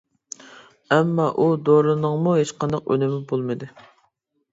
[0.95, 3.69] ئەمما ئۇ دورىنىڭمۇ ھېچقانداق ئۈنۈمى بولمىدى.